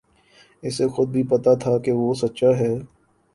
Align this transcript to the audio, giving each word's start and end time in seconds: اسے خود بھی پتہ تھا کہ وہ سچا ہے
اسے 0.63 0.85
خود 0.87 1.07
بھی 1.09 1.23
پتہ 1.29 1.53
تھا 1.61 1.77
کہ 1.83 1.91
وہ 1.91 2.13
سچا 2.21 2.51
ہے 2.59 2.73